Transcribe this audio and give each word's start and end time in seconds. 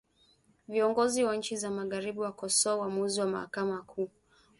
Viongozi 0.67 1.23
wa 1.23 1.35
nchi 1.35 1.57
za 1.57 1.71
magharibi 1.71 2.19
wakosowa 2.19 2.75
uamuzi 2.77 3.19
wa 3.21 3.27
Mahakama 3.27 3.81
Kuu 3.81 4.09